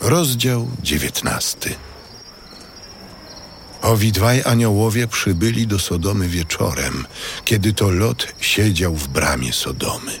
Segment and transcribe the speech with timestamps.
[0.00, 1.74] Rozdział dziewiętnasty.
[3.82, 7.06] Owi dwaj aniołowie przybyli do Sodomy wieczorem,
[7.44, 10.12] kiedy to Lot siedział w bramie Sodomy.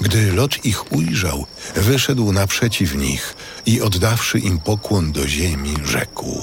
[0.00, 1.46] Gdy Lot ich ujrzał,
[1.76, 3.34] wyszedł naprzeciw nich
[3.66, 6.42] i oddawszy im pokłon do ziemi, rzekł.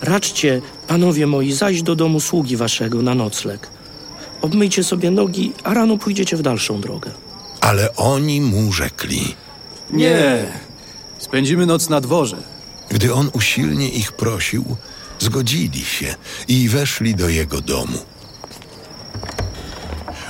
[0.00, 3.68] Raczcie, panowie moi, zajść do domu sługi waszego na nocleg.
[4.42, 7.10] Obmyjcie sobie nogi, a rano pójdziecie w dalszą drogę.
[7.60, 9.34] Ale oni mu rzekli.
[9.90, 10.46] Nie,
[11.18, 12.36] spędzimy noc na dworze.
[12.88, 14.76] Gdy on usilnie ich prosił,
[15.18, 16.14] zgodzili się
[16.48, 17.98] i weszli do jego domu.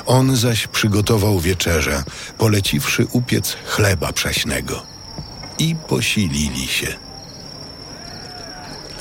[0.07, 2.05] On zaś przygotował wieczerzę,
[2.39, 4.83] poleciwszy upiec chleba prześnego.
[5.59, 6.97] I posilili się.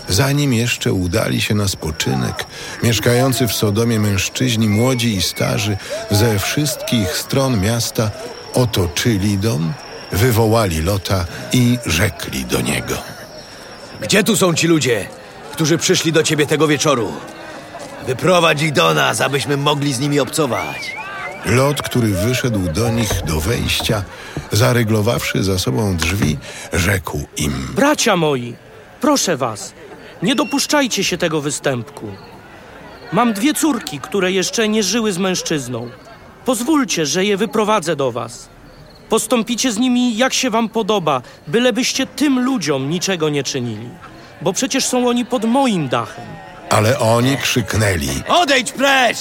[0.09, 2.45] Zanim jeszcze udali się na spoczynek,
[2.83, 5.77] mieszkający w Sodomie mężczyźni, młodzi i starzy,
[6.11, 8.11] ze wszystkich stron miasta
[8.53, 9.73] otoczyli dom,
[10.15, 12.95] wywołali Lota i rzekli do niego.
[14.01, 15.07] Gdzie tu są ci ludzie,
[15.51, 17.13] którzy przyszli do ciebie tego wieczoru?
[18.07, 20.95] Wyprowadź ich do nas, abyśmy mogli z nimi obcować.
[21.45, 24.03] Lot, który wyszedł do nich do wejścia,
[24.51, 26.37] zaryglowawszy za sobą drzwi,
[26.73, 28.55] rzekł im: Bracia moi,
[29.01, 29.73] proszę was,
[30.23, 32.07] nie dopuszczajcie się tego występku.
[33.13, 35.89] Mam dwie córki, które jeszcze nie żyły z mężczyzną.
[36.45, 38.54] Pozwólcie, że je wyprowadzę do was.
[39.09, 43.89] Postąpicie z nimi jak się wam podoba, bylebyście tym ludziom niczego nie czynili.
[44.41, 46.25] Bo przecież są oni pod moim dachem.
[46.69, 49.17] Ale oni krzyknęli: Odejdź precz!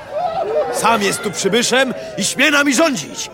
[0.80, 3.30] Sam jest tu przybyszem i śmie nami rządzić.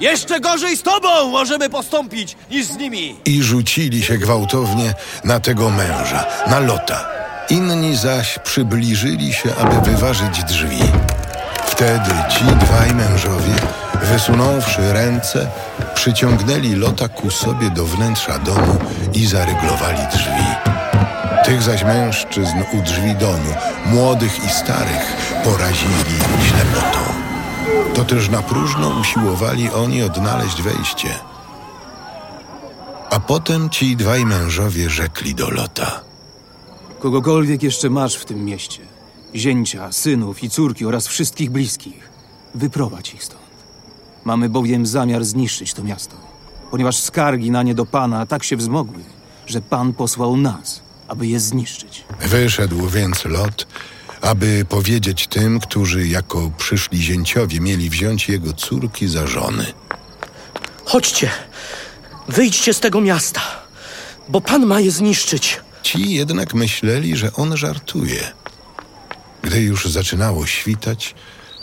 [0.00, 3.16] Jeszcze gorzej z tobą możemy postąpić niż z nimi.
[3.24, 7.08] i rzucili się gwałtownie na tego męża, na Lota.
[7.50, 10.82] Inni zaś przybliżyli się, aby wyważyć drzwi.
[11.66, 13.54] Wtedy ci dwaj mężowie,
[14.02, 15.50] wysunąwszy ręce,
[15.94, 18.78] przyciągnęli Lota ku sobie do wnętrza domu
[19.14, 20.72] i zaryglowali drzwi.
[21.44, 23.54] Tych zaś mężczyzn u drzwi domu,
[23.86, 26.18] młodych i starych, porazili
[26.48, 26.98] ślepotą.
[27.94, 31.08] To też na próżno usiłowali oni odnaleźć wejście.
[33.10, 36.00] A potem ci dwaj mężowie rzekli do Lota.
[37.00, 38.80] Kogokolwiek jeszcze masz w tym mieście.
[39.34, 42.10] Zięcia, synów i córki oraz wszystkich bliskich.
[42.54, 43.41] Wyprowadź ich stąd.
[44.24, 46.16] Mamy bowiem zamiar zniszczyć to miasto.
[46.70, 49.02] Ponieważ skargi na nie do Pana tak się wzmogły,
[49.46, 52.04] że Pan posłał nas, aby je zniszczyć.
[52.20, 53.66] Wyszedł więc Lot,
[54.20, 59.66] aby powiedzieć tym, którzy jako przyszli zięciowie mieli wziąć jego córki za żony.
[60.84, 61.30] Chodźcie,
[62.28, 63.40] wyjdźcie z tego miasta,
[64.28, 65.60] bo Pan ma je zniszczyć.
[65.82, 68.32] Ci jednak myśleli, że on żartuje.
[69.42, 71.14] Gdy już zaczynało świtać,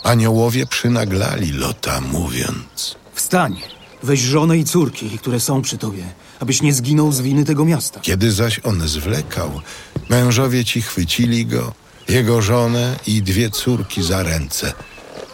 [0.02, 2.96] aniołowie przynaglali Lota, mówiąc...
[3.14, 3.60] Wstań,
[4.02, 6.04] weź żonę i córki, które są przy tobie,
[6.40, 8.00] abyś nie zginął z winy tego miasta.
[8.00, 9.60] Kiedy zaś on zwlekał,
[10.08, 11.72] mężowie ci chwycili go,
[12.08, 14.72] jego żonę i dwie córki za ręce.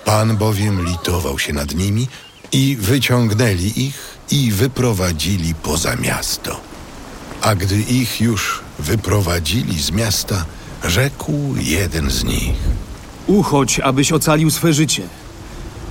[0.05, 2.09] Pan bowiem litował się nad nimi
[2.53, 6.61] i wyciągnęli ich i wyprowadzili poza miasto.
[7.43, 10.45] A gdy ich już wyprowadzili z miasta,
[10.85, 12.55] rzekł jeden z nich.
[13.27, 15.03] Uchodź, abyś ocalił swe życie.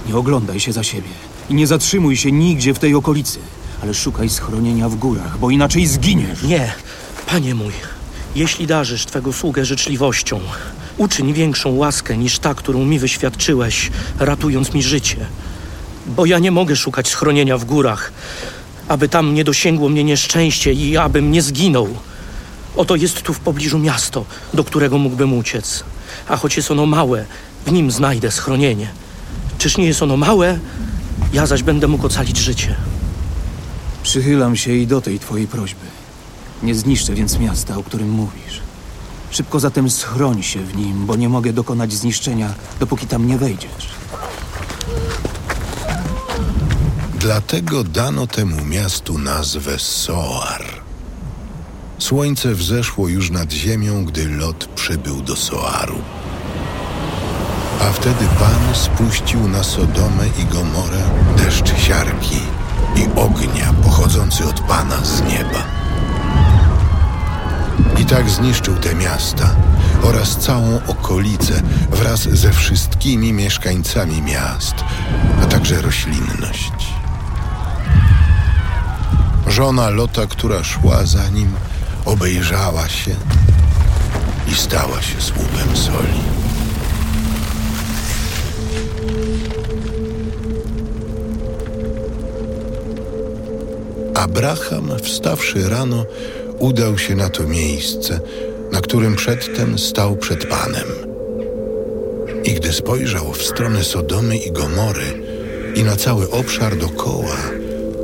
[0.07, 1.09] Nie oglądaj się za siebie
[1.49, 3.39] i nie zatrzymuj się nigdzie w tej okolicy,
[3.83, 6.43] ale szukaj schronienia w górach, bo inaczej zginiesz.
[6.43, 6.73] Nie,
[7.27, 7.73] panie mój,
[8.35, 10.39] jeśli darzysz twego sługę życzliwością,
[10.97, 15.25] uczyń większą łaskę niż ta, którą mi wyświadczyłeś, ratując mi życie.
[16.05, 18.11] Bo ja nie mogę szukać schronienia w górach,
[18.87, 21.87] aby tam nie dosięgło mnie nieszczęście i abym nie zginął.
[22.75, 25.83] Oto jest tu w pobliżu miasto, do którego mógłbym uciec.
[26.27, 27.25] A choć jest ono małe,
[27.65, 28.87] w nim znajdę schronienie.
[29.57, 30.59] Czyż nie jest ono małe?
[31.33, 32.75] Ja zaś będę mógł ocalić życie.
[34.03, 35.85] Przychylam się i do tej twojej prośby.
[36.63, 38.61] Nie zniszczę więc miasta, o którym mówisz.
[39.31, 43.89] Szybko zatem schroń się w nim, bo nie mogę dokonać zniszczenia, dopóki tam nie wejdziesz.
[47.19, 50.84] Dlatego dano temu miastu nazwę Soar.
[51.99, 56.01] Słońce wzeszło już nad ziemią, gdy Lot przybył do Soaru.
[57.81, 61.03] A wtedy Pan spuścił na Sodomę i Gomorę
[61.37, 62.39] deszcz siarki
[62.95, 65.65] i ognia pochodzący od Pana z nieba.
[68.01, 69.55] I tak zniszczył te miasta
[70.03, 74.75] oraz całą okolicę wraz ze wszystkimi mieszkańcami miast,
[75.43, 76.95] a także roślinność.
[79.47, 81.53] Żona Lota, która szła za nim,
[82.05, 83.15] obejrzała się
[84.51, 86.19] i stała się słupem soli.
[94.15, 96.05] Abraham, wstawszy rano,
[96.59, 98.19] udał się na to miejsce,
[98.71, 100.87] na którym przedtem stał przed Panem.
[102.43, 105.23] I gdy spojrzał w stronę Sodomy i Gomory
[105.75, 107.37] i na cały obszar dokoła,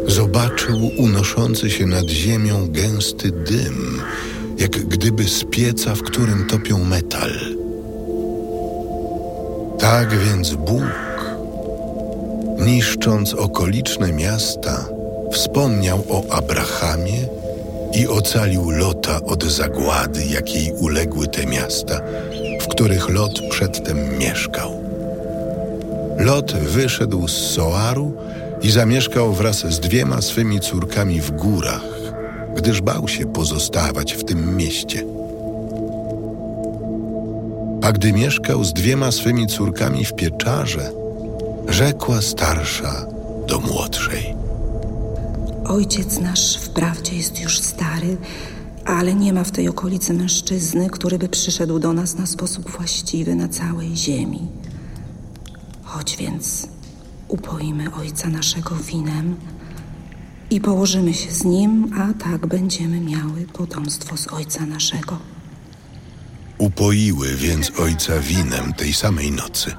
[0.08, 4.02] zobaczył unoszący się nad ziemią gęsty dym,
[4.58, 7.32] jak gdyby z pieca, w którym topią metal.
[9.80, 11.36] Tak więc Bóg,
[12.66, 14.86] niszcząc okoliczne miasta,
[15.32, 17.28] wspomniał o Abrahamie
[17.94, 22.02] i ocalił Lota od zagłady, jakiej uległy te miasta,
[22.62, 24.84] w których Lot przedtem mieszkał.
[26.18, 28.14] Lot wyszedł z Soaru
[28.64, 31.86] i zamieszkał wraz z dwiema swymi córkami w górach,
[32.56, 35.06] gdyż bał się pozostawać w tym mieście.
[37.82, 40.92] A gdy mieszkał z dwiema swymi córkami w pieczarze,
[41.68, 43.06] rzekła starsza
[43.48, 44.36] do młodszej.
[45.66, 48.18] Ojciec nasz wprawdzie jest już stary,
[48.86, 53.36] ale nie ma w tej okolicy mężczyzny, który by przyszedł do nas na sposób właściwy
[53.36, 54.48] na całej ziemi.
[55.84, 56.68] Chodź więc,
[57.32, 59.36] upoimy ojca naszego winem
[60.50, 65.18] i położymy się z nim, a tak będziemy miały potomstwo z ojca naszego.
[66.58, 69.72] Upoiły więc ojca winem tej samej nocy.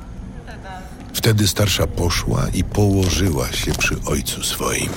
[1.13, 4.91] Wtedy starsza poszła i położyła się przy ojcu swoim.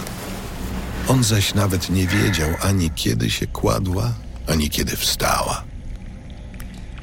[1.07, 4.13] On zaś nawet nie wiedział ani kiedy się kładła,
[4.47, 5.63] ani kiedy wstała.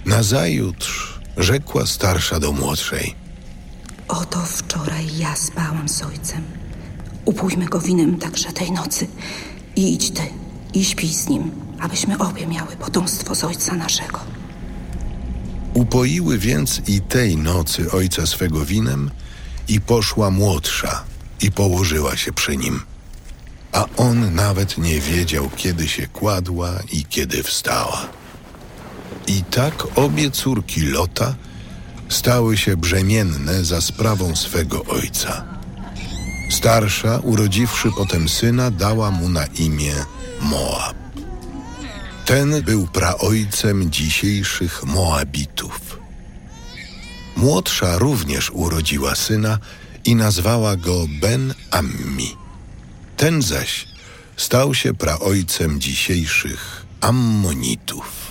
[0.06, 3.21] Nazajutrz rzekła starsza do młodszej.
[4.12, 6.44] Oto wczoraj ja spałam z ojcem.
[7.24, 9.06] Upójmy go winem także tej nocy.
[9.76, 10.22] I idź ty
[10.74, 11.50] i śpij z nim,
[11.80, 14.20] abyśmy obie miały potomstwo z ojca naszego.
[15.74, 19.10] Upoiły więc i tej nocy ojca swego winem
[19.68, 21.04] i poszła młodsza
[21.40, 22.80] i położyła się przy nim.
[23.72, 28.08] A on nawet nie wiedział, kiedy się kładła i kiedy wstała.
[29.26, 31.34] I tak obie córki Lota
[32.12, 35.44] stały się brzemienne za sprawą swego ojca.
[36.50, 39.94] Starsza, urodziwszy potem syna, dała mu na imię
[40.40, 40.96] Moab.
[42.24, 45.98] Ten był praojcem dzisiejszych Moabitów.
[47.36, 49.58] Młodsza również urodziła syna
[50.04, 52.36] i nazwała go Ben-Ammi.
[53.16, 53.86] Ten zaś
[54.36, 58.21] stał się praojcem dzisiejszych Ammonitów.